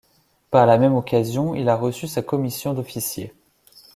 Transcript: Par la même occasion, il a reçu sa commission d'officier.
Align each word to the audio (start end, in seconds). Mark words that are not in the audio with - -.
Par 0.49 0.65
la 0.65 0.79
même 0.79 0.95
occasion, 0.95 1.53
il 1.53 1.69
a 1.69 1.75
reçu 1.75 2.07
sa 2.07 2.23
commission 2.23 2.73
d'officier. 2.73 3.35